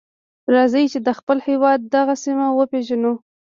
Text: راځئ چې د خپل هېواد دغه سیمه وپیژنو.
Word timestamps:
راځئ 0.53 0.85
چې 0.93 0.99
د 1.07 1.09
خپل 1.19 1.37
هېواد 1.47 1.79
دغه 1.95 2.13
سیمه 2.23 2.47
وپیژنو. 2.53 3.13